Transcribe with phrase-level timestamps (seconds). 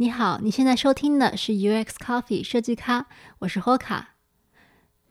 [0.00, 3.06] 你好，你现在收听的是 UX Coffee 设计咖，
[3.40, 4.04] 我是 Hoka。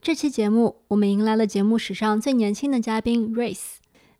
[0.01, 3.79] 这期节目我们迎来了节目史上最年轻的嘉宾 Race。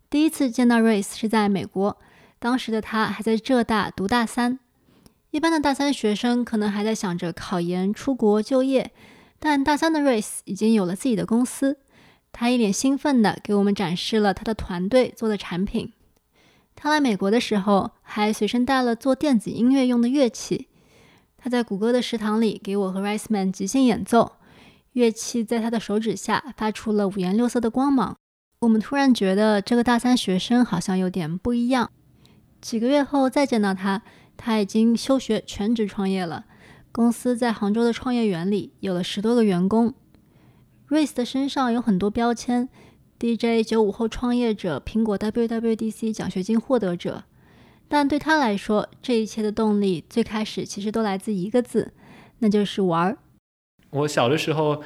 [0.10, 1.98] 第一次见到 Race 是在美国，
[2.38, 4.60] 当时的他还在浙大读大三。
[5.32, 8.92] 一般的大三学生可能还在想着考研、出国就业，
[9.40, 11.79] 但大三的 Race 已经有了自己的公司。
[12.34, 15.94] 他一脸兴奋地给我们展示了他的团队做的产品。
[16.80, 20.67] 他来美国的时候，还随身带了做电子音乐用的乐器。
[21.35, 24.34] 他在谷歌的食堂里给我和 Riceman 即兴演奏，
[24.94, 28.16] 乐器在他的手指下发出了五颜六色的光芒。
[28.59, 31.90] 我们突然觉得这个大三学生好像有点不一样。
[32.62, 34.04] 几个月后再见到他，
[34.38, 36.46] 他已经休学全职创业了。
[36.91, 39.96] 公司在杭州的创业园里有了十多个员工。
[40.90, 42.70] Race 的身上有很多标签。
[43.20, 47.23] DJ 九五后创业者，苹果 WWDC 奖学金获得者，
[47.88, 51.93] 但对他来说，这一切的动力最开始其实都来自一个字，
[52.40, 53.17] 那就是玩儿。
[53.90, 54.84] 我小的时候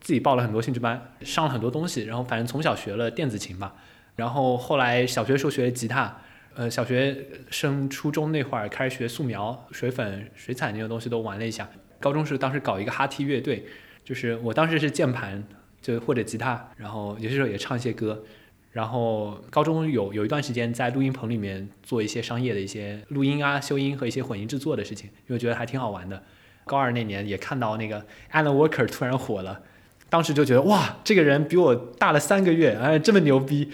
[0.00, 3.74] 自己报了很多兴趣班，上了很多东西，然后反正从小学了电子琴吧，
[4.14, 6.16] 然后后来小学时候学吉他，
[6.54, 11.68] 呃，小学升初中那会儿开始学素描、水粉、水彩那些东西都玩了一下。
[11.98, 13.66] 高中时当时搞一个哈 T 乐队，
[14.04, 15.42] 就是我当时是键盘。
[15.84, 18.24] 就或者吉他，然后有些时候也唱一些歌，
[18.72, 26.22] 然后高中有有一段时间在录音棚里面做一些商业的一些录音啊、修音和一些混音制作的事情，因为觉得还挺好玩的。
[26.64, 29.60] 高二那年也看到那个 Alan Walker 突然火了，
[30.08, 33.70] 当时就觉得哇，这个人比我大了三个月，哎，这么牛逼。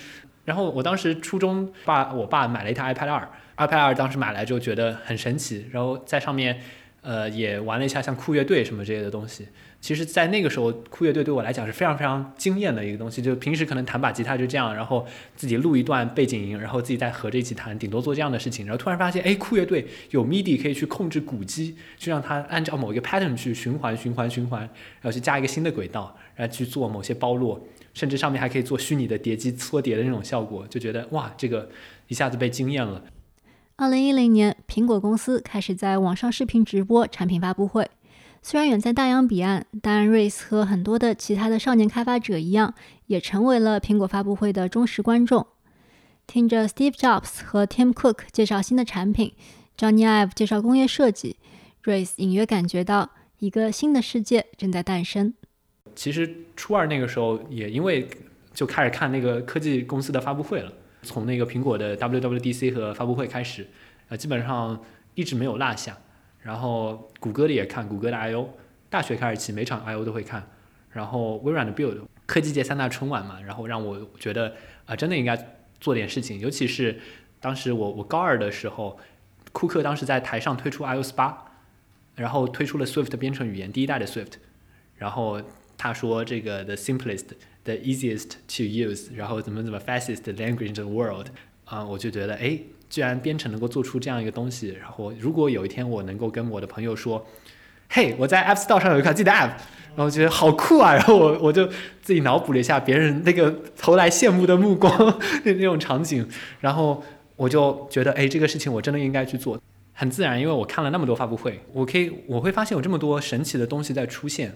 [0.46, 6.60] 然后我当时初中爸我爸买了一台 iPad 二，iPad 二当时买来就觉得很神奇，然后在上面
[7.02, 9.46] 呃也玩了一下像酷乐队什么这些的东西。
[9.80, 13.22] 其实，在那个时候，酷乐队对我来讲是非常非常惊艳的一个东西。
[13.22, 18.66] 就平时可能弹把吉他就这样，然后自己录一段背景音，然后自己再合着一起弹，顶多做这样的事情。
[18.66, 31.70] 然后突然发现，哎，酷乐队有 MIDI 可以去控制鼓机，去让它按照某一个 pattern 去循环、循环、循环，然后去加一个新的轨道，然后去做某些包络，甚至上面还可以做虚拟的叠机搓叠的那种效果，就觉得哇，这个
[32.08, 33.02] 一下子被惊艳了。
[33.80, 37.90] 二零一零年，苹果公司开始在网上视频直播产品发布会。
[38.42, 42.74] 虽然远在大洋彼岸，但瑞斯和很多的其他的少年开发者一样，
[43.06, 45.46] 也成为了苹果发布会的忠实观众。
[46.26, 49.32] 听着 Steve Jobs 和 Tim Cook 介绍新的产品
[49.78, 51.36] ，Johnny Ive 介绍工业设计，
[51.82, 53.08] 瑞斯隐约感觉到
[53.38, 55.32] 一个新的世界正在诞生。
[55.96, 58.06] 其实初二那个时候，也因为
[58.52, 60.70] 就开始看那个科技公司的发布会了，
[61.02, 63.66] 从那个苹果的 WWDC 和发布会开始，
[64.08, 64.82] 呃，基本上
[65.14, 65.96] 一直没有落下。
[66.42, 68.50] 然后谷歌的也看，谷歌的 I/O，
[68.88, 70.48] 大学开始起每场 I/O 都会看。
[70.90, 74.54] 然后微软的 Build，科技界三大春晚嘛，然后让我觉得
[74.86, 76.40] 啊，真的应该做点事情。
[76.40, 76.98] 尤其是
[77.40, 78.98] 当时我我高二的时候，
[79.52, 81.52] 库克当时在台上推出 iOS 八，
[82.16, 84.32] 然后推出了 Swift 编程语言第一代的 Swift，
[84.96, 85.40] 然后
[85.76, 87.26] 他说这个 the simplest
[87.64, 91.26] the easiest to use，然后怎么怎么 fastest language in the world，
[91.64, 92.58] 啊，我就觉得哎。
[92.90, 97.24] 居然编程能够做出这样一个东西，然后如果有一天我能够跟我的朋友说，
[97.88, 99.50] 嘿，我在 App Store 上有一款自己的 App，
[99.94, 101.68] 然后觉得好酷啊，然后我我就
[102.02, 104.92] 自己脑补了一下别人那个投来羡慕的目光
[105.44, 106.28] 那那种场景，
[106.58, 107.00] 然后
[107.36, 109.56] 我就觉得，哎，这个事情我真的应该去做，
[109.92, 114.52] 很自然，因为我看了那么多发布会，我可以我会发现有这么多神奇的东西在出现。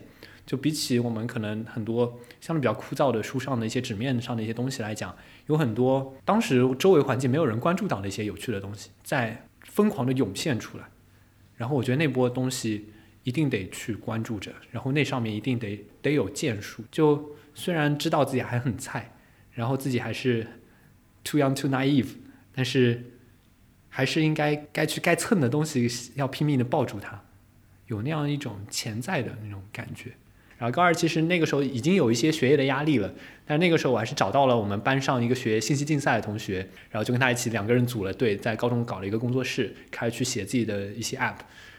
[0.47, 5.16] 就比起我们可能很多相对比较枯燥的书上的一些纸面上的一些东西来讲，
[5.47, 10.84] 有很多当时周围环境没有人关注到的一些有趣的东西在疯狂的涌现出来。
[11.56, 12.91] 然后我觉得那波东西
[13.22, 16.84] 一定得去关注着，然后那上面一定得得有建树。
[16.91, 19.12] 就虽然知道自己还很菜，
[19.53, 20.47] 然后自己还是
[21.22, 22.09] too young too naive，
[22.53, 23.12] 但是
[23.88, 27.22] 还是应该该去该蹭的东西要拼命的抱住它，
[27.87, 30.12] 有那样一种潜在的那种感觉。
[30.56, 33.12] 然后高二其实那个时候已经有一些学业的压力了，
[33.47, 41.37] 但那个时候我还是找到了我们班上一个学信息竞赛的同学，然后就跟他一起两个人组了队，在高中搞了一个工作室，开始去写自己的一些 app。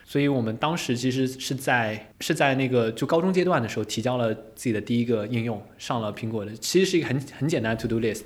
[0.08, 8.26] 所以我们当时其实是在是在那个就高中阶段的时候提交了自己的第一个应用，上了苹果的，其实是一个很很简单 to do list。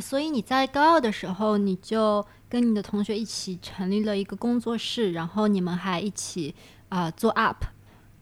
[0.00, 6.54] 所以你在高二的时候，你就跟你的同学一起成立了一个工作室，然后你们还一起
[6.90, 7.54] 啊做 app。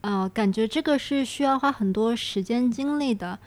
[0.03, 3.39] 嗯，感觉这个是需要花很多时间精力的。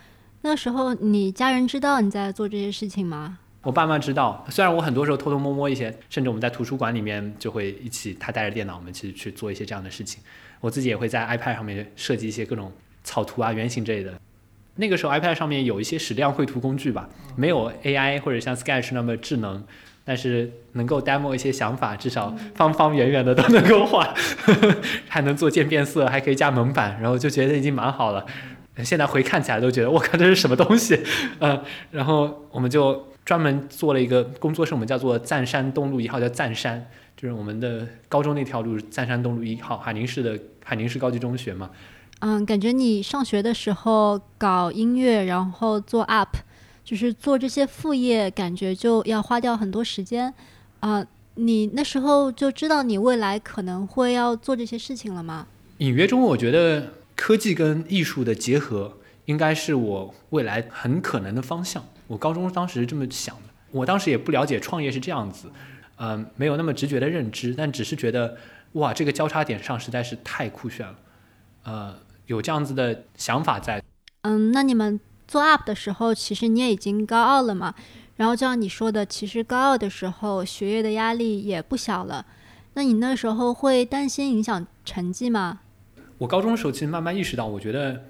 [0.41, 3.39] 那时候你家人知道你在做这些事情吗？
[3.61, 10.21] 我爸妈知道，虽然我很多时候偷偷摸摸一些，甚至我们在图书馆里面就会一起，他带着电脑，我们去去做一些这样的事情。
[10.61, 12.71] 我自己也会在 iPad 上面设计一些各种
[13.03, 14.13] 草图啊、原型之类的。
[14.75, 19.65] 那个时候 iPad 上面有一些矢量绘图工具吧，没有 AI 或者像 Sketch 那么智能，
[20.05, 24.13] 但是能够 demo 一些想法，至少方方圆圆的都能够画，
[25.09, 28.25] 还能做渐变色，还可以加蒙版，然后就觉得已经蛮好了。
[28.83, 31.01] 现在回看起来都觉得，我靠，这是什么东西？
[31.39, 31.59] 嗯，
[31.91, 36.85] 然后我们就专门做了一个工作室，我们叫做赞山东路一号，叫赞山，
[37.17, 41.69] 就是我们的高中那条路，赞山东路一号，海宁市的海宁市高级中学嘛。
[42.19, 46.35] 嗯，感觉你上学的时候搞音乐，然后做 up，
[46.85, 50.33] 就是做这些副业，感觉就要花掉很多时间。
[50.79, 55.47] 啊，你那时候就知道你未来可能会要做这些事情了吗？
[55.79, 56.93] 隐约中，我觉得。
[57.17, 61.81] 科技跟艺术的结合，应该是我未来很可能的方向。
[62.07, 65.49] 我高中当时是这么想的，我当时也不了解创业是这样子，
[65.95, 68.35] 嗯，没有那么直觉的认知，但只是觉得，
[68.73, 70.95] 哇，这个交叉点上实在是太酷炫了，
[71.63, 71.95] 呃，
[72.25, 73.81] 有这样子的想法在。
[74.23, 77.73] 嗯，那你们做 UP 的时候，其实你也已经高二了嘛？
[78.15, 82.25] 然后就像你说的，其实高二的时候学业的压力也不小了，
[82.73, 85.59] 那你那时候会担心影响成绩吗？
[86.17, 88.01] 我高中的时候，其实慢慢意识到，我觉得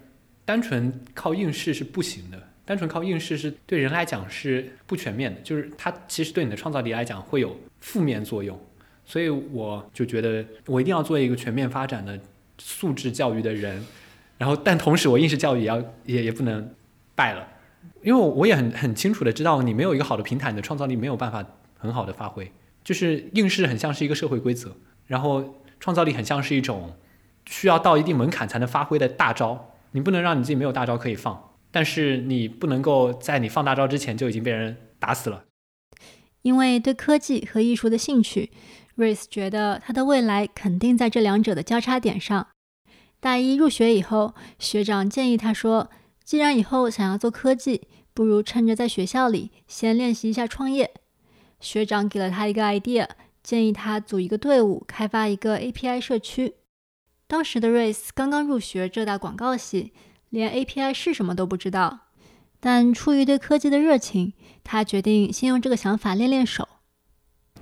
[0.46, 2.38] 单纯靠应试是不行的。
[2.68, 8.60] 单纯靠应试是对人来讲是不全面的，就是它其实对你的创造力来讲会有负面作用。
[9.06, 12.20] 所以我就觉得，我一定要做一个全面发展的
[12.58, 13.84] 素质教育的人。
[14.38, 16.68] 然后，但同时我应试教育也要也也不能
[17.16, 17.48] 败了，
[18.04, 21.44] 因为我也很很清楚的知道，你没有一个好的平台，你的创造力没有办法
[21.78, 22.52] 很好的发挥。
[22.84, 24.76] 就是应试很像是一个社会规则，
[25.08, 26.96] 然后创造力很像是一种。
[27.48, 35.44] 需要到一定门槛才能发挥的大招，你不能让你自己没有大招可以放，但是你不能够在你放大招之前就已经被人打死了。
[36.42, 38.50] 因为对科技和艺术的兴趣，
[38.96, 42.48] 瑞斯觉得他的未来肯定在这两者的交叉点上。
[43.20, 45.92] 大一入学以后，学长建议他说
[46.26, 47.84] ：“既然以后想要做科技，
[48.14, 50.92] 不如趁着在学校里先练习一下创业。”
[51.62, 53.08] 学长给了他一个 idea，
[53.42, 56.56] 建议他组一个队伍，开发一个 API 社区。
[57.28, 59.94] 当时的瑞斯刚刚入学浙大广告系，
[60.30, 62.00] 连 API 是什么都不知道。
[62.60, 64.34] 但出于对科技的热情，
[64.64, 66.68] 他决定先用这个想法练练手。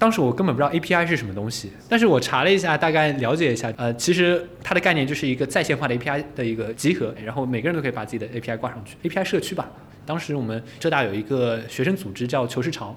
[0.03, 3.71] 当时我根本不知道 API 是什么东西，但是我查了一下，大概了解一下。
[3.77, 9.71] 呃，其实它的概念就是一个在线化的 API 的一个集合，然后每个人都可以把自己的 API 挂上去，API 社区吧。
[10.05, 12.93] 当时我们浙大有一个学生组织叫求是潮。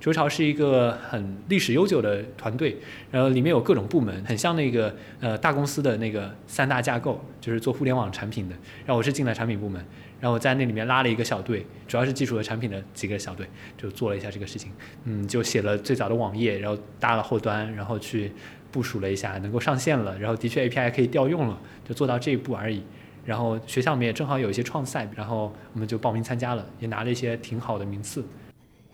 [0.00, 2.76] 球潮是一个很历史悠久的团队，
[3.10, 8.54] 然后里面有各种部门，很像那个呃大公司的那个三大架构，就是做互联网产品的。
[8.84, 9.82] 然后我是进了产品部门，
[10.24, 14.72] 然后我在那里面拉了一个小队，主要是技术和产品的几个小队，就做了一下这个事情。
[15.04, 18.32] 嗯，就写了最早的网页，然后搭了后端，然后去
[18.72, 20.18] 部署了一下，能够上线了。
[20.18, 22.82] 然后的确 API 可以调用了，就做到这一步而已。
[23.26, 28.24] 然后学校里面也正好有一些创赛，然后我们就报名参加了，也拿了一些挺好的名次。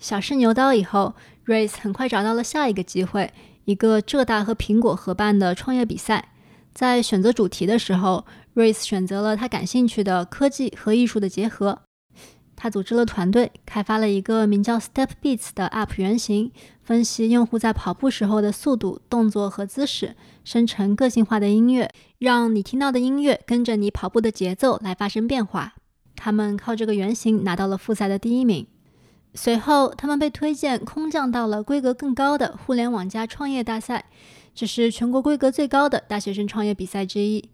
[0.01, 1.15] 小试牛刀以后
[1.47, 3.33] ，Race 很快找到了下一个机会，
[3.67, 6.31] 一个浙大和苹果合办的创业比赛。
[6.73, 8.25] 在选择主题的时候
[8.55, 11.83] ，Race 选择了他感兴趣的科技和艺术的结合。
[12.57, 16.53] 他组织了团队，开发了一个名叫 Step Beats 的 App 原型，
[16.83, 20.15] 分析用户在跑步时候的速度、动作和姿势，
[20.45, 25.73] 生成个性化的音乐，让你听到的音乐跟着你跑步的节奏来发生变化。
[26.15, 28.67] 他们靠这个原型拿到了复赛的第一名。
[29.33, 34.05] 随后，他们被推荐空降到了规格更高的互联网加创业大赛，
[34.55, 37.49] 这是全国规格最高的大学生创业比赛之一。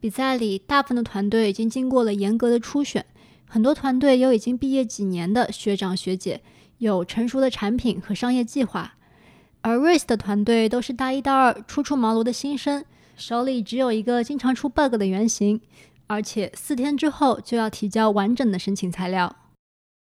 [0.00, 3.04] 比赛里，大部分的团队已经经过了严格的初选，
[3.46, 6.40] 很多团队有已经毕业几年的学长学姐，
[6.78, 8.94] 有成熟的产品和商业计划。
[9.60, 12.82] 而 Race 的团队都是大一、大二初出茅庐的新生，
[13.14, 15.60] 手里只有一个经常出 bug 的原型，
[16.06, 19.36] 而且四天之后就要提交完整的申请材料。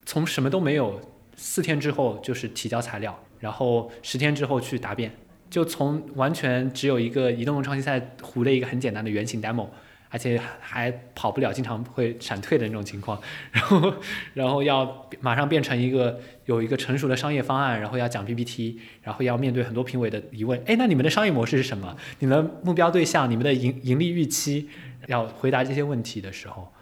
[0.06, 1.00] 从什么都没有，
[1.36, 5.12] 四天之后就是提交材料，然后十天之后去答辩，
[5.50, 9.66] 就从完全只有一个移动创新赛糊了一个很简单的原型 demo，
[10.10, 13.20] 而且还跑不了，经常会闪退的那种情况，
[13.52, 13.94] 然后
[14.34, 21.96] 然后要马上变成一个有一个成熟的商业方案，然后要讲 PPT，然后要面对很多评委的疑问，哎，那你们的商业模式是什么？
[22.20, 24.68] 你们的目标对象，你们的盈盈利预期，
[25.06, 26.72] 要回答这些问题的时候。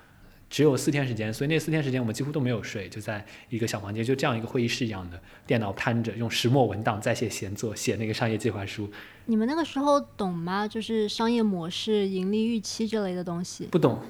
[0.48, 8.88] 只有四天时间，所以那四天时间我们几乎都没有睡，就在一个小房间，就这样一个会议室一样的电脑摊着，用石墨文档在写闲作，写那个商业计划书。
[9.26, 10.66] 你们那个时候懂吗？
[10.68, 13.66] 就是商业模式、盈利预期这类的东西？
[13.66, 14.00] 不懂，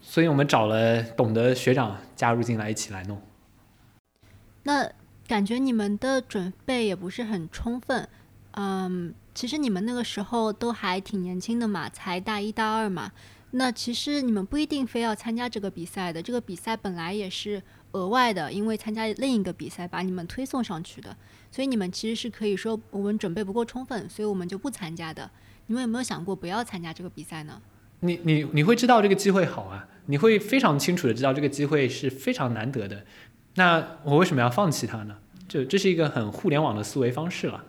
[0.00, 3.20] 所以我们找了懂的学长加入进来一起来弄。
[4.62, 4.88] 那
[5.26, 8.08] 感觉你们的准备也不是很充分。
[8.52, 13.10] 嗯，其实你们那个时候都还挺年轻的嘛，才大一大二嘛。
[13.52, 17.60] 那其实你们不一定非要参加这个比赛的，这个比赛本来也是
[17.92, 21.16] 额外的，因为参加另一个比赛把你们推送上去的，
[21.50, 25.28] 所以你们其实是可以说我们准备不够充分，所以我们就不参加的。
[25.66, 27.60] 你们有没有想过不要参加这个比赛呢？
[28.00, 33.04] 你你你会知道这个机会好啊，你会非常清楚的知道这个机会是非常难得的。
[33.56, 35.16] 那我为什么要放弃它呢？
[35.48, 37.64] 就这是一个很互联网的思维方式了，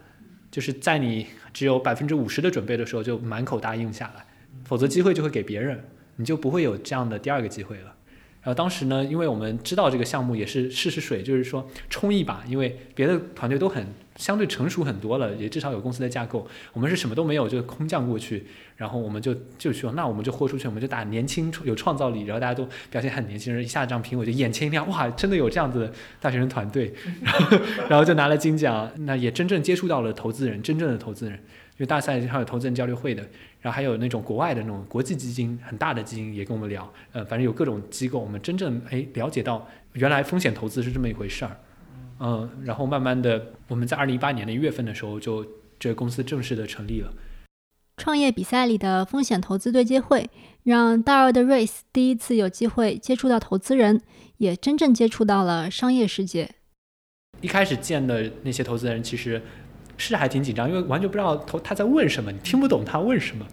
[0.51, 4.25] 就是在你只有百分之五十的准备的时候就满口答应下来。
[4.63, 5.84] 否则机会就会给别人，
[6.15, 7.96] 你就不会有这样的第二个机会了。
[8.43, 26.91] 然后当时呢，因为我们知道这个项目也是试试水，就是说冲一把，因为别的团队都很相对成熟很多了，也至少有公司的架构，我们是什么都没有，就空降过去，然后我们就就说，那我们就豁出去，我们就打年轻有创造力，然后大家都表现很年轻人，一下这样评，我就眼前一亮，哇，真的有这样子的大学生团队，
[27.22, 27.58] 然后
[27.89, 33.24] 然后就拿了金奖，那也真正接触到了投资人，真正的投资人，因为大赛还有投资人交流会的。
[33.62, 41.58] 然后还有那种国外的那种国际基金，很大的基金也跟我们聊，呃，反正有各种机构，我们真正哎了解到原来风险投资是这么一回事儿，
[42.20, 45.46] 嗯，然后慢慢的，我们在二零一八年的一月份的时候，就
[45.80, 47.13] 这个公司正式的成立了。
[47.98, 50.27] 创业比赛里的风险投资对接会，
[50.63, 54.01] 让大二的 Race 第一次有机会接触到投资人，
[54.38, 56.50] 也真正接触到了商业世界。
[57.41, 59.41] 一开始见的那些投资人，其实。
[59.98, 63.45] 是还挺紧张，因为完全不知道他他在问什么，你听不懂他问什么。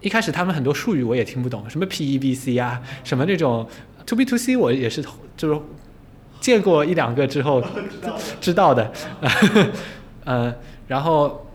[0.00, 3.68] 一开始他们很多术语我也听不懂，什么 PEBC 啊，什么那种
[4.06, 5.04] To B To C，我也是
[5.36, 5.60] 就是
[6.40, 7.62] 见过一两个之后
[8.40, 8.90] 知道的。
[10.24, 10.54] 呃，
[10.88, 11.46] 然后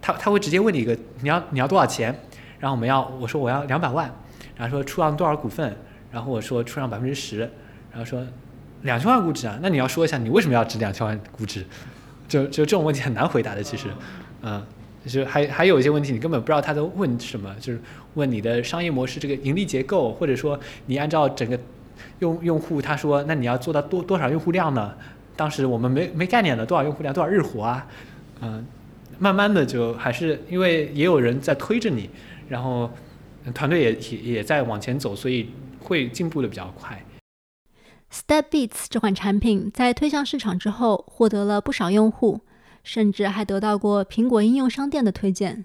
[0.00, 2.14] 他他会直接问你一个，你要你要多少钱？
[2.58, 4.08] 然后我们要我说我要两百万，
[4.56, 5.76] 然后说出让多少股份？
[6.12, 7.40] 然后我说出让百分之十，
[7.90, 8.24] 然后说
[8.82, 11.66] 两千万估值啊，那你要说一下你为什么要值两千万估值？
[12.28, 13.88] 就就这种问题很难回答的，其实，
[14.42, 14.62] 嗯，
[15.06, 17.80] 就还还有一些问题你根本不知道他在问什么，就是
[18.14, 21.58] 问你的商业模式这个盈利结构，或者说你按照整个
[22.18, 24.94] 用用户，他说那你要做到多多少用户量呢？
[25.36, 27.86] 当时我们没没概念的，多少用户量，多少日活啊？
[28.40, 28.66] 嗯，
[29.18, 32.08] 慢慢的就还是因为也有人在推着你，
[32.48, 32.90] 然后
[33.54, 37.00] 团队也也也在往前走，所以会进步的比较快。
[38.12, 42.40] StepBeats 这款产品在推向市场之后，获得了不少用户，
[42.82, 45.64] 甚至还得到过苹果应用商店的推荐。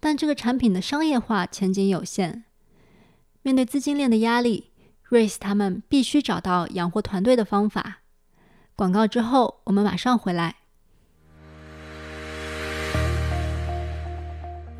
[0.00, 2.44] 但这个产品的商业化前景有限。
[3.42, 4.70] 面对资金链的压力
[5.10, 8.00] ，Race 他们必须找到养活团队的方法。
[8.74, 10.56] 广告之后，我们马上回来。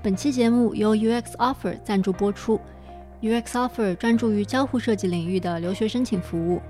[0.02, 2.60] 本期节目由 UX Offer 赞助播出。
[3.22, 6.60] UX Offer 专注于交互设计领域的留学申请服务。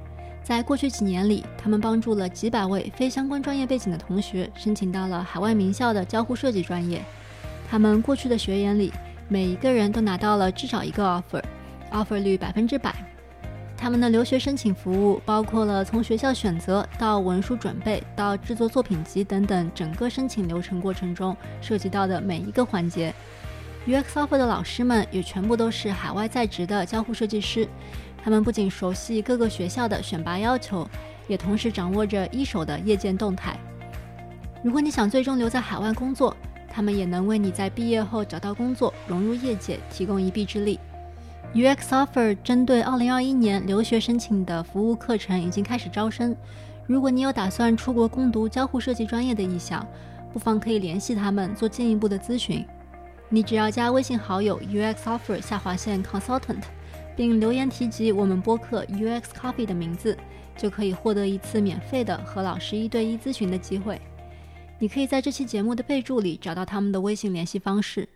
[0.43, 7.03] 在过去几年里，他们帮助了几百位非相关专业背景的同学申请到了海外名校的交互设计专业。
[7.71, 8.93] 他们过去的学员里，
[9.29, 12.95] 每一个人都拿到了至少一个 offer，offer 率百分之百。
[13.75, 23.13] 他们的留学申请服务包括了从学校选择到文书准备到制作作品集等等整个申请流程过程中涉及到的每一个环节。
[23.87, 27.69] UX offer 的老师们也全部都是海外在职的交互设计师。
[28.23, 30.89] 他们不仅熟悉各个学校的选拔要求，
[31.27, 33.59] 也同时掌握着一手的业界动态。
[34.63, 36.37] 如果你想最终留在海外工作，
[36.69, 40.79] 他们也能为你在毕业后找到工作、融入业界提供一臂之力。
[41.53, 46.35] UX Offer 针对2021年留学申请的服务课程已经开始招生。
[46.87, 49.85] 如果你有打算出国攻读交互设计专业的意向，
[50.33, 52.65] 不妨可以联系他们做进一步的咨询。
[53.33, 56.63] 你只要加微信好友 UX Offer 下划线 Consultant。
[57.15, 60.17] 并留言提及我们播客 UX Coffee 的名字，
[60.57, 64.01] 就可以获得一次免费的和老师一对一咨询的机会。
[64.79, 68.09] 你可以在这期节目的备注里找到他们的微信联系方式。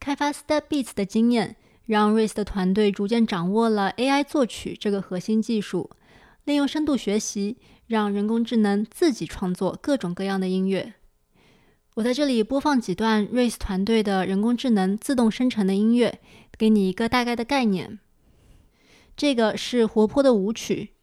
[0.00, 5.90] 开发 Step Beats 的经验，让 Race 的团队逐渐掌握了 AI 作曲这个核心技术，
[6.44, 10.94] 利用深度学习，让人工智能自己创作各种各样的音乐。
[11.94, 16.20] 我在这里播放几段 Race 团队的人工智能自动生成的音乐，
[16.56, 17.98] 给你一个大概的概念。
[19.14, 20.94] 这个是活泼的舞曲，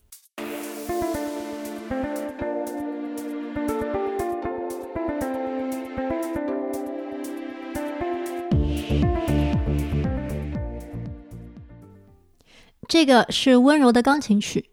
[12.88, 14.72] 这个是温柔的钢琴曲。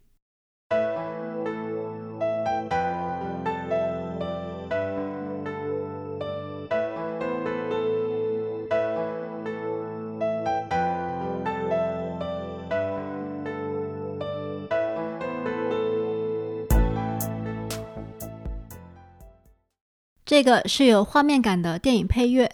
[20.37, 22.53] 这个是有画面感的电影配乐。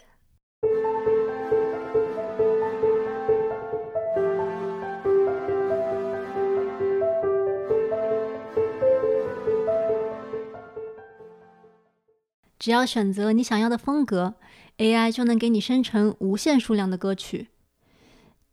[12.56, 14.34] 只要选择你想要的风格
[14.78, 17.48] ，AI 就能给你生成无限数量的歌曲。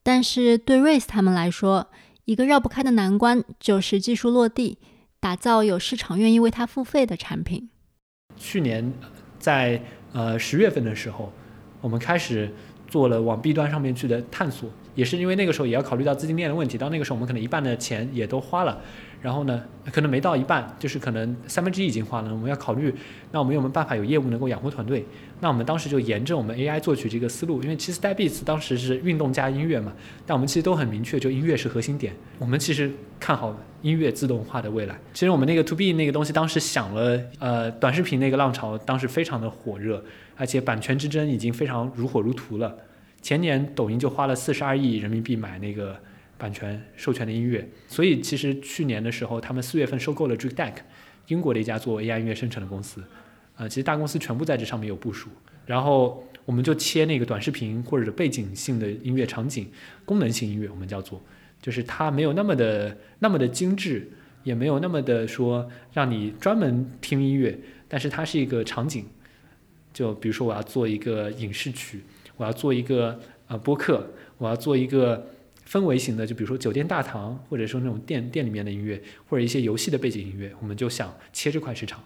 [0.01, 1.91] 但是对 RACE 他们来说，
[2.25, 4.79] 一个绕不开的难关就是技术落地，
[5.19, 7.69] 打造有市场愿意为它付费的产品。
[8.35, 8.91] 去年。
[9.39, 9.81] 在
[10.13, 11.31] 呃十月份的时候，
[11.81, 12.51] 我们开始
[12.87, 14.69] 做了往 B 端上面去的探索，
[14.99, 18.81] 也是因为那个时候也要考虑到资金链的问题，到那个时候我们可能一半的钱也都花了。
[19.21, 22.33] 然后呢，可能没到一半，就是可能三分之一已经花了。
[22.33, 22.93] 我们要考虑，
[23.31, 25.05] 那我们有没有办法有业务能够养活团队？
[25.41, 29.93] 那我们当时就沿着我们 AI 作曲这个思路，因为其实 Deadbeats 当时是运动加音乐嘛，
[30.25, 32.13] 但我们其实都很明确，就音乐是核心点。
[32.37, 34.97] 我们其实看好音乐自动化的未来。
[35.13, 40.01] 其实我们那个 To B 那个东西，当时想了，呃，短视频那个浪潮当时非常的火热，
[40.37, 42.73] 而且版权之争已经非常如火如荼了。
[43.21, 45.99] 前年抖音就花了四十二亿人民币买那个。
[46.39, 50.73] 版权授权的音乐，所以其实去年的时候，他们四月份收购了 Drake Deck，
[51.27, 53.03] 英国的一家做 AI 音乐生成的公司。
[53.57, 55.29] 呃，其实大公司全部在这上面有部署。
[55.65, 59.69] 然后我们就切那个短视频或者背景性的音乐场景，
[60.05, 61.21] 功能性音乐我们叫做，
[61.61, 64.09] 就是它没有那么的那么的精致，
[64.45, 67.59] 也没有那么的说让你专门听音乐，
[67.89, 69.05] 但是它是一个场景。
[69.91, 72.01] 就比如说我要做一个影视曲，
[72.39, 74.07] 我要做一个呃播客，
[74.39, 75.27] 我要做一个。
[75.69, 82.03] 氛围型的，就比如说酒店大堂，或者说那种店店里面的音乐，或者一些游戏的背景音乐，我们就想切这块市场。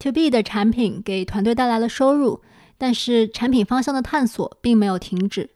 [0.00, 2.42] To B 的产品给团队带来了收入，
[2.76, 5.50] 但是产品方向的探索并没有停止。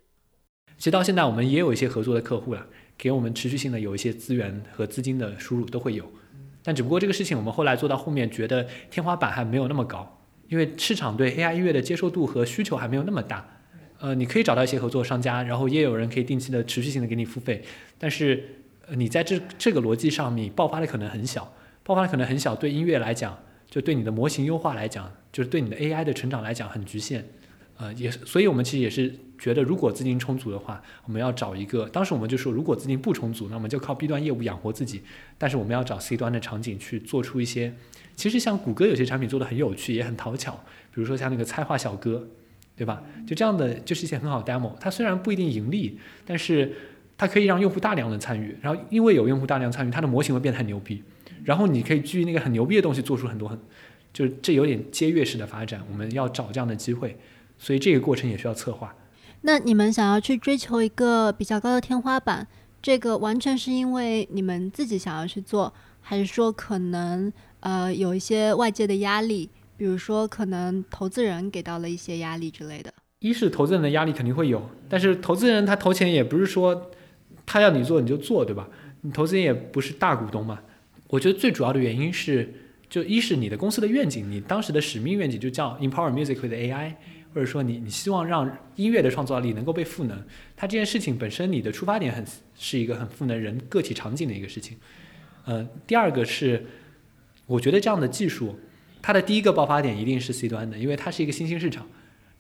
[0.77, 6.09] 其实到现在，我们也有一些合作的客户了，给我们持续性的有一些资源和资金的输入都会有。
[6.63, 10.18] 但只不过这个事情，我们后来做到后面，觉得天花板还没有那么高，
[10.49, 13.47] 因为市场对 AI 音乐的接受度和需求还没有那么大。
[14.01, 17.61] 呃，你可以找到一些合作商家，然后也有人可以定期的、持续性的给你付费，
[17.99, 18.45] 但是，
[18.87, 21.53] 呃，你在这这个逻辑上面爆发的可能很小，
[21.83, 23.37] 爆发的可能很小，对音乐来讲，
[23.69, 27.25] 就对你的模型优化来讲，就是对你的 AI 的成长来讲很局限，
[27.79, 35.03] 呃，也所以我们其实也是觉得，如果资金充足的话，我们要找一个，当时我们就说，如果资金不充足，那我们就靠 B 端业务养活自己，
[35.39, 37.73] 但是我们要找 C 端的场景去做出一些，
[38.15, 40.53] 其实像谷歌有些产品做的很有趣，也很讨巧，
[40.93, 42.29] 比如说像那个猜话小哥。
[42.79, 43.03] 对吧？
[43.27, 44.73] 就这样的，就是一些很好的 demo。
[44.79, 46.73] 它虽然不一定盈利，但是
[47.17, 48.57] 它可以让用户大量的参与。
[48.63, 51.03] 然后因为有用户大量参与，它的模型会变得很牛逼。
[51.43, 53.59] 然后你可以基于那个很牛逼的东西做出很多很，
[54.13, 55.83] 就是这有点阶跃式的发展。
[55.91, 57.17] 我们要找这样的机会，
[57.59, 58.95] 所以这个过程也需要策划。
[59.43, 62.47] 那你们想要去追求一个比较高的天花板，
[62.81, 69.51] 这个完全是因为你们自己想要去做，还是说可能呃有一些外界的压力？
[69.77, 72.93] 比如说，可能投资人给到了一些压力之类的。
[73.21, 76.91] 一是投资人的压力肯定会有，但是投资人他投钱也不是说
[77.47, 78.69] 他要你做你就做，对吧？
[79.03, 80.59] 你投资人也不是大股东嘛。
[81.07, 82.53] 我觉得最主要的原因是，
[82.91, 86.95] 就一是你的公司的愿景，你当时的使命愿景就叫 Empower Music with AI，
[87.33, 90.23] 或者说你你希望让音乐的创造力能够被赋能。
[90.57, 92.25] 它这件事情本身，你的出发点很
[92.57, 94.77] 是一个很赋能人个体场景的一个事情。
[95.45, 96.67] 呃，第二个是，
[97.47, 98.59] 我觉得这样的技术。
[99.01, 101.87] 它的第一个爆发点一定是 C 端的，因为它是一个新兴市场。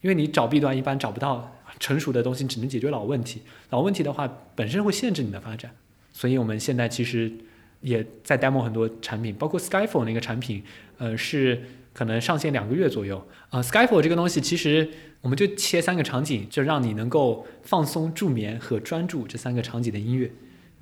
[0.00, 3.42] 因为你找 B 端一般找不到成熟的东西，只能解决老问题。
[3.70, 5.72] 老问题的话，本身会限制你的发展。
[6.12, 7.32] 所以我们现在其实
[7.80, 10.62] 也在 demo 很多产品，包括 Skyfall 那个产品，
[10.98, 11.62] 呃，是
[11.98, 13.20] 可能上线两个月左右。
[13.50, 14.88] 啊，Skyfall 这个东西其实
[15.20, 20.30] 我们就切三个场景，就让你能够放松、助眠和专注这三个场景的音乐。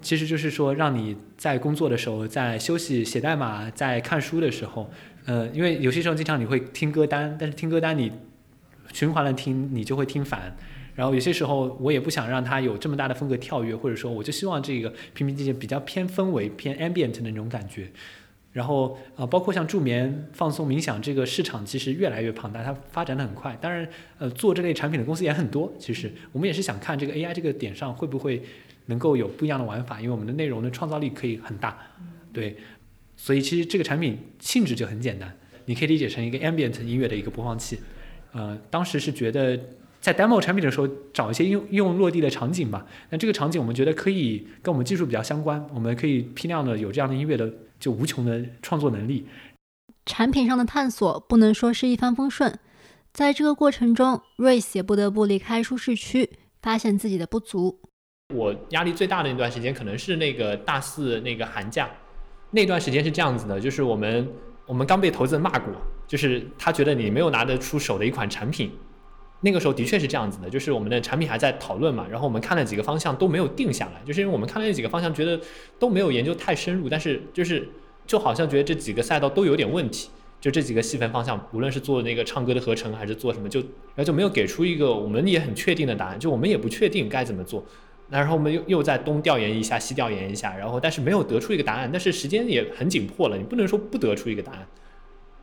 [0.02, 4.90] 其实就是说，让你在工作的时候、在休息、写代码、在看书的时候。
[5.24, 8.12] 呃，因为有些时候经常你会听歌单，但是听歌单你
[8.92, 10.54] 循环的听，你就会听烦。
[10.94, 17.90] 然后有些时候我也不想让它有这么大的风格跳跃，或者说我就希望这个平平静静、比较偏氛围、偏 ambient 的那种感觉。
[18.56, 23.54] 然后呃，包括像助眠、放松、冥想这个市场其实越来越庞大，它发展的很快。
[23.60, 25.70] 当然，呃，做这类产品的公司也很多。
[25.78, 28.42] 其实我们也是想看这个 AI 这个点上会不会
[28.86, 31.76] 能够有不一样的玩法，因为我们的内容的创造力可以很大。
[32.32, 32.56] 对。
[33.14, 35.30] 所以其实这个产品性质就很简单，
[35.66, 37.78] 你可以理解成一个 ambient 音乐的一个播放器。
[38.32, 39.60] 呃，当时是觉得
[40.00, 42.86] 在 demo 产品的时候找一些用用落地的场景吧。
[43.10, 49.26] 那这个场景我们觉得可以跟我们技术比较相关，我们可以批量的有这样的音乐的就无穷的创作能力。
[50.04, 52.58] 产品上的探索不能说是一帆风顺，
[53.12, 56.30] 在这个过程中，Race 也不得不离开舒适区，
[56.62, 57.80] 发现自己的不足。
[58.34, 61.90] 我压力最大的那段时间可能是那个大四那个寒假。
[62.50, 64.28] 那段时间是这样子的，就是我们
[64.66, 65.74] 我们刚被投资人骂过，
[66.06, 68.70] 就是他觉得你没有拿得出手的一款产品。
[69.46, 75.40] 那个时候的确是这样子的，就是我们的产品还在讨论嘛，然后我们看了几个方向都没有定下来，就是因为我们看了那几个方向，觉得
[75.78, 77.68] 都没有研究太深入，但是就是
[78.06, 80.08] 就好像觉得这几个赛道都有点问题，
[80.40, 87.64] 就这几个细分方向，无论是做那个唱歌的合成，还是做什么，就然后就没有给出一个我们也很确定的答案，就我们也不确定该怎么做。
[88.08, 91.90] 那然后我们又又在东调研一下，西调研一下，然后但是没有得出一个答案。
[91.92, 94.66] 但是时间也很紧迫了，你不能说不得出一个答案，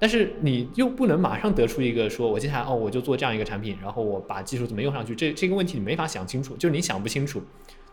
[0.03, 7.41] 但是你又不能马上得出一个说，我接下来哦我就做这样一个产品，然后我把技术怎么用上去，这这个问题你没法想清楚，就是你想不清楚。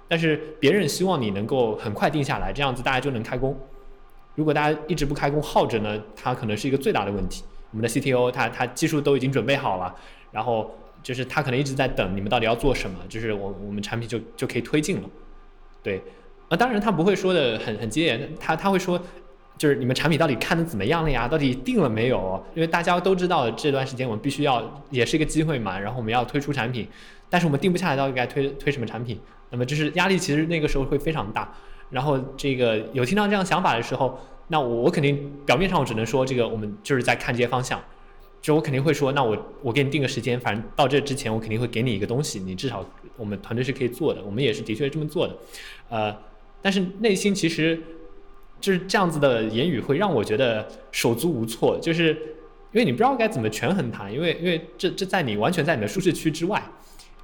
[0.09, 3.57] 但是别人希望你能够很快定下来，这样子大家就能开工。
[4.35, 7.45] 如果大家一直不开工耗着呢，它可能是一个最大的问题。
[7.71, 9.95] 我们的 CTO 他他技术都已经准备好了，
[10.33, 10.69] 然后。
[11.03, 15.09] 就是他可能一直在等你们到底要做什么，就是我我们产品就就可以推进了，
[15.83, 15.99] 对，
[16.51, 19.01] 啊当然他不会说的很很激烈，他他会说，
[19.61, 21.29] 就是你们产品到底看的怎么样了呀？
[21.29, 22.43] 到底定了没有？
[22.55, 26.89] 因为大家都知道这段时间我们必须要也是一个机会嘛，然后我们要推出产品，
[27.29, 29.21] 但是我们定不下来到底该推推什么产品，
[29.51, 31.53] 那么就是压力其实那个时候会非常大。
[31.91, 34.19] 然后这个有听到这样想法的时候，
[34.49, 37.79] 那我我肯定表面上我只能说这个我们就是在看这些方向。
[38.41, 42.83] 就我肯定会说，那我我给你定个时间，反正到这之前我肯定会给你一个东西，你至少
[43.19, 45.37] 我们团队是可以做的，我们也是的确这么做的，
[45.91, 46.17] 呃，
[46.63, 47.79] 但是内心其实
[48.61, 52.11] 就是这样子的言语会让我觉得手足无措，就是
[52.73, 56.63] 因为你不知道该怎么权衡它，因为因为这这在你完全在你的舒适区之外。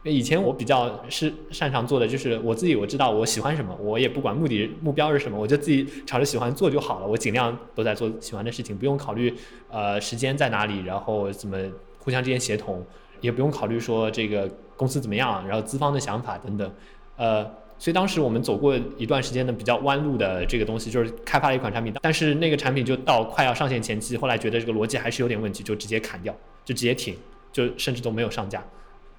[0.02, 7.06] 以前我比较是擅长做的，就是我自己我知道我喜欢什么，我也不管目的目标是什么，我就自己朝着喜欢做就好了。
[7.08, 9.34] 我尽量都在做喜欢的事情，不用考虑
[9.68, 11.58] 呃时间在哪里，然后怎么
[11.98, 12.86] 互相之间协同，
[13.20, 16.72] 也不用考虑说这个公司怎么样，然后资方的想法等等。
[17.16, 17.44] 呃，
[17.78, 26.34] 所以当时我们走过一段时间的比较弯路的这个东西，就是开发了一款产品，但是那个产品就到快要上线前期，后来觉得这个逻辑还是有点问题，就直接砍掉，
[26.64, 27.14] 就直接停，
[27.52, 28.64] 就甚至都没有上架。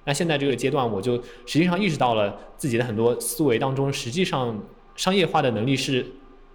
[0.04, 1.16] 那现在这个阶段，我就
[1.46, 4.58] 实际上意识到了自己的很多思维当中，实际上
[4.96, 6.04] 商业化的能力是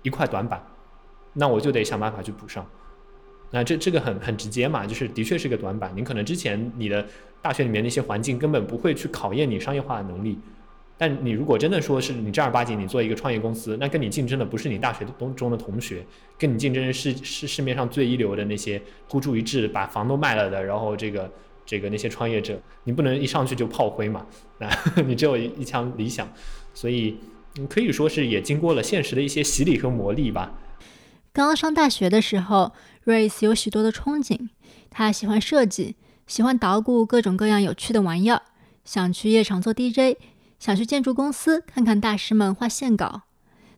[0.01, 0.61] 一块短板，
[1.33, 2.65] 那我就得想办法去补上。
[3.51, 5.93] 那这这个很很直接嘛，就是的确是个短板。
[5.95, 7.05] 你可能之前你的
[7.41, 10.39] 大学里面那些环境根本不会去考验你商业化的能力，
[10.97, 16.05] 但你如果真的说是你正儿八经你做一个创业公司，那跟你竞争的不是你大学东中的同学，
[16.37, 21.31] 跟你竞争是是市面上最一流的那些孤注一掷把房都卖了的，然后这个。
[21.65, 24.25] 这个那些创业者，你不能一上去就炮灰嘛？
[24.59, 24.69] 那
[25.03, 26.29] 你只有一一腔理想，
[26.73, 27.17] 所以
[27.69, 30.59] 可以说是也经过了现实的一些洗礼和磨砺吧。
[31.31, 32.73] 刚刚上大学的时候
[33.05, 34.49] ，Race 有许多的憧憬，
[34.89, 35.95] 他喜欢设计，
[36.27, 38.41] 喜欢捣鼓各种各样有趣的玩意儿，
[38.83, 40.17] 想去夜场做 DJ，
[40.63, 43.23] 想去建筑公司看看大师们画线稿。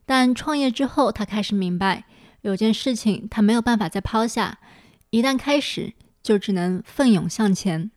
[0.05, 2.03] 但创业之后，他开始明白，
[2.41, 4.59] 有件事情他没有办法再抛下，
[5.09, 5.93] 一旦开始。
[6.25, 7.91] 就只能奋勇向前。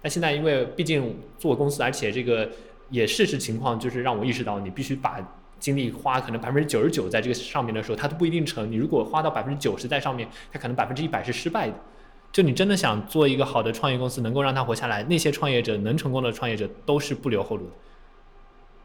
[0.00, 2.48] 那现在因为毕竟做公司，而且这个
[2.88, 5.18] 也事实情况就是让我意识到，你必须把
[5.58, 8.70] 精力花可能百分之九十九在这个上面的时候，它都不一定成。
[8.70, 11.74] 你如果花到百分之九十在上面，它可能百分之一百是失败的。
[12.30, 17.72] 就你真的想做一个好的创业公司，能够让它活下来，那些创业者能成功的创业者都是不留后路的。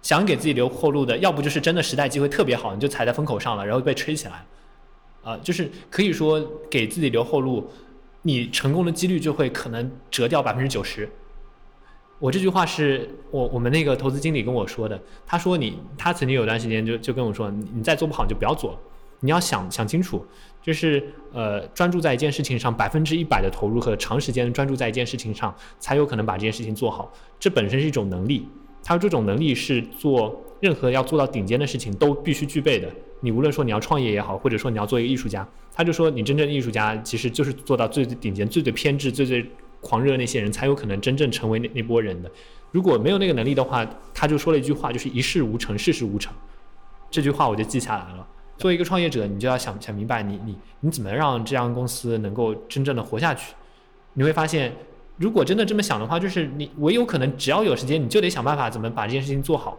[0.08, 4.46] 想给自己留后路的，要不就是真的时代机会特别好，你就踩在风口上了，然后被吹起来。
[5.22, 6.42] 啊，就是可以说
[6.72, 7.70] 给自己留后路。
[8.22, 11.10] 你成功的几率就会可能折掉百分之九十。
[12.20, 14.98] 我这句话是我我们那个投资经理跟我说的。
[15.26, 18.80] 他说你他曾经有段时间就就跟我说，你你再做不好你就不要做了，
[19.20, 20.26] 你要想想清楚，
[20.62, 27.12] 就是呃专注在一件事情上百分之一百的投入和长时间专注在一件事情上，才有可能把这件事情做好。
[27.38, 28.48] 这本身是一种能力，
[28.88, 32.88] 他说这种能力是做任何要做到顶尖的事情都必须具备的。
[33.20, 35.46] 你无论说你要创业也好，或者说你要做一个艺术家，
[35.76, 39.46] 他就说你真正的艺术家其实就是做到最最顶尖、最最偏执、最最
[39.82, 42.32] 狂热那些人才有可能真正成为那那波人的。
[42.72, 46.34] 如果没有那个能力的话，他就说了一句话，就是一事无成，事事无成。
[47.12, 48.26] 这句话我就记下来了。
[48.58, 53.54] 作为一个创业者，你就要想想明白，你你你怎么让这家公司能够真正的活下去？
[54.14, 54.74] 你会发现，
[55.18, 59.78] 如果真的这么想的话，就是你唯有可能只要有时间，你就得想办法怎么把这件事情做好。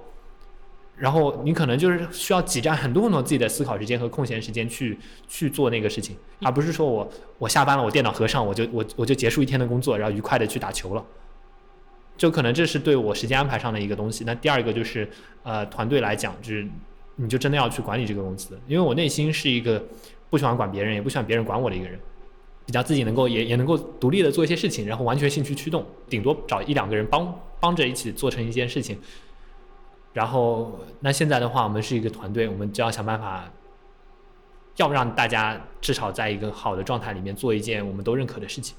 [0.97, 4.99] 然后你可能就是需要挤占很多很多自己的思考时间和空闲时间去
[5.29, 11.05] 去做那个事情，而不是说我我下班了，我电脑合上，我就我我就结束一天的工作，然后愉快的去打球了。
[12.17, 14.25] 就可能这是对我时间安排上的一个东西。
[14.25, 15.09] 那第二个就是
[15.45, 16.67] 呃团队来讲，就是
[17.15, 19.81] 你就真的要去管理这个公司，因为我内心是一个
[20.29, 21.97] 不喜欢管别人，也不喜欢别人管我的一个人，
[22.69, 28.99] 比较自己能够也也能够独立的做一些事情，然后完全兴趣驱动，顶多找一两个人帮帮着一起做成一件事情。
[30.13, 33.51] 然后，那现在的话，我们是一个团队，我们就要想办法，
[34.77, 38.77] 要让大家至少在一个好的状态里面做一件我们都认可的事情。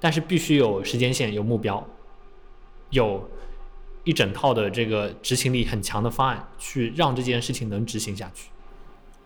[0.00, 1.86] 但是必须有时间线、有目标，
[2.88, 3.28] 有
[4.04, 8.48] 一整套的这个执行力很强的方案，去让这件事情能执行下去。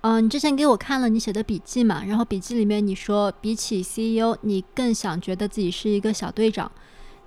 [0.03, 6.71] 嗯，你之前给我看了你写的笔记嘛，然后笔记里面你说，比起 CEO，你更想觉得自己是一个小队长。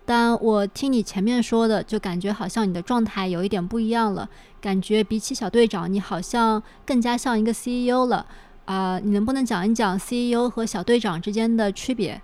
[0.06, 4.28] 但我听你前面说的，就感觉好像你的状态有一点不一样了，
[4.62, 8.26] 感觉比起小队长，你好像更加像一个 CEO 了。
[8.66, 12.22] 啊，你能不能讲一讲 CEO 和小队长之间的区别？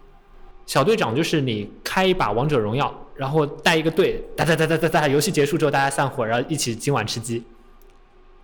[0.66, 7.44] 小队长就是你开一把王者荣耀，然后带一个队，哒哒哒哒哒哒，游戏结束之后大家散伙，然后一起今晚吃鸡。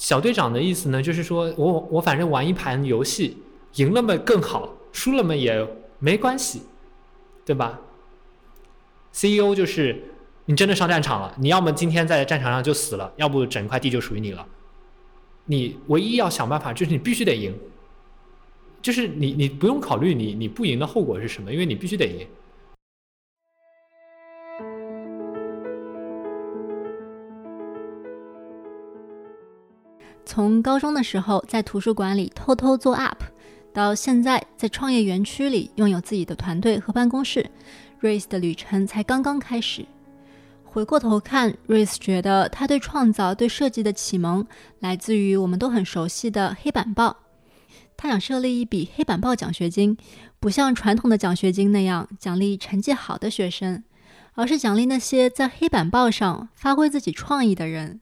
[0.04, 3.38] 小队长的意思呢，就是说我我反正玩一盘游戏，
[3.76, 5.66] 赢了嘛更好，输了嘛也
[5.98, 6.64] 没关系，
[7.46, 7.80] 对吧
[9.14, 10.04] ？CEO 就是
[10.44, 14.46] 你真的上战场了，你要么今天在战场上就死了，要不整块地就属于你了。
[15.46, 17.58] 你唯一要想办法就是你必须得赢，
[18.82, 22.28] 就是你你不用考虑你你不赢的后果是什么，因为你必须得赢。
[30.26, 33.18] 从高中的时候在图书馆里偷偷做 App，
[33.74, 37.50] 到现在在创业园区里拥有自己的团队和办公室
[38.02, 39.86] ，Race 的旅程才刚刚开始。
[40.64, 44.48] 回过头看，Race 觉得他对创造、对设计的启蒙
[44.80, 47.18] 来自于我们都很熟悉的黑板报。
[47.96, 49.96] 他想设立一笔黑板报奖学金，
[50.40, 53.84] 不像传统的奖学金那样奖励成绩好的学生，
[54.34, 58.02] 而是奖励那些在黑板报上发挥自己创意的人。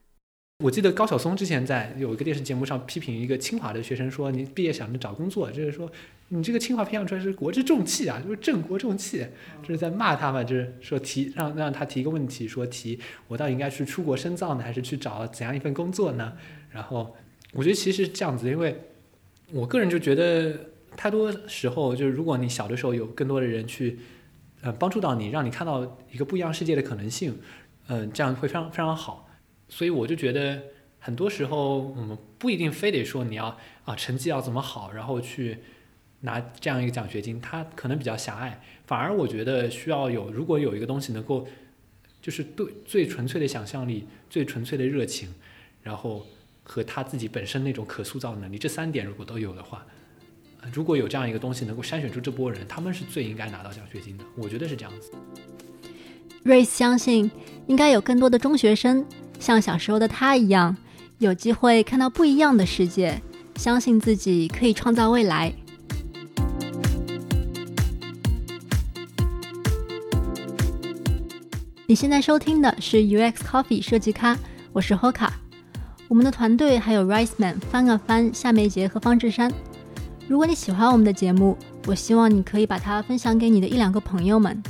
[0.62, 5.90] 我记得高晓松之前在有一个电视节目上批评一个清华的学生说：“你毕业想着找工作，就是说
[6.28, 9.26] 你这个清华培养出来是国之重器啊，就是镇国重器。”
[9.60, 12.96] 就是在骂他嘛，就是说提让让他提一个问题，说提
[13.26, 16.32] 我到底应该去出国深造呢，还是去找怎样一份工作呢？
[16.70, 17.12] 然后
[17.52, 18.80] 我觉得其实这样子，因为
[19.50, 20.54] 我个人就觉得
[20.96, 23.98] 太多时候就是如果你小的时候有更多的人去
[24.60, 27.36] 呃帮助到你，让你看到一个不一样世界的可能性，
[27.88, 29.28] 嗯，这样会非常非常好。
[29.74, 30.62] 所以我就觉得，
[30.98, 33.56] 很多时候我们不一定非得说你要
[33.86, 35.56] 啊成绩要怎么好，然后去
[36.20, 38.60] 拿这样一个奖学金，它可能比较狭隘。
[38.86, 41.48] 反而我觉得需要有，如果有一个东西能够，
[42.20, 45.30] 就是对最纯粹的想象力、最纯粹的热情，
[45.82, 46.26] 然后
[46.62, 49.86] 和他自己本身那种可塑造能力，这三点如果都有的话，
[50.70, 54.24] 如果有这样一个东西能够筛选出这波人，他们是最应该拿到奖学金的。
[54.36, 55.10] 我觉得是这样子。
[56.44, 57.30] 瑞斯相信，
[57.68, 59.06] 应该有更多的中学生。
[59.42, 60.76] 像小时候的他一样，
[61.18, 63.20] 有机会看到不一样的世界，
[63.56, 65.52] 相信自己可以创造未来。
[71.88, 74.38] 你现在收听的是 UX Coffee 设计咖，
[74.72, 75.30] 我是 Hoka。
[76.06, 79.52] 我们的团队还有 Riceman、翻啊翻、夏梅杰和方志山。
[80.28, 84.62] 如果你喜欢我们的节目，我希望你可以把它分享给你的一两个朋友们。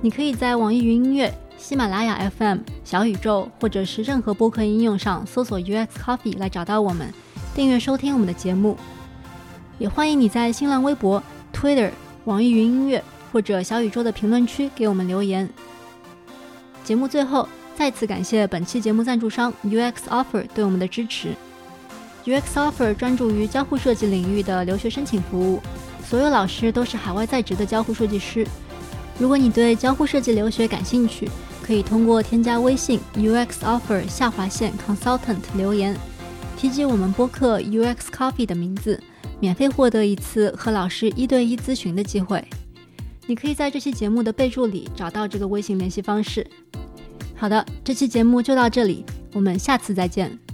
[0.00, 1.30] 你可以在网易云音乐。
[1.58, 7.12] 喜马拉雅 FM、小宇宙或者是任何播客应用上搜索 UX Coffee 来找到我们，
[7.54, 8.76] 订阅收听我们的节目。
[9.78, 11.90] 也欢迎你在新浪微博、Twitter、
[12.24, 15.48] 网易云音乐或者小宇宙的评论区给我们留言。
[16.84, 21.34] 节目最后再次感谢本期节目赞助商 UX Offer 对我们的支持。
[22.24, 25.60] UX Offer 专注于交互设计领域的留学申请服务，
[26.04, 28.46] 所有老师都是海外在职的交互设计师。
[29.18, 31.28] 如果你对交互设计留学感兴趣，
[31.66, 35.96] 可以通过添加微信 UX Offer 下划线 Consultant 留言，
[36.56, 39.02] 提及我们播客 UX Coffee 的名字，
[39.40, 42.44] 免费获得一次和老师一对一咨询的机会。
[43.26, 46.46] 你可以在这期节目的备注里找到这个微信联系方式。
[47.34, 50.45] 好的，这期节目就到这里，我们下次再见。